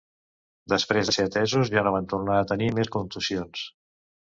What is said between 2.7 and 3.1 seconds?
més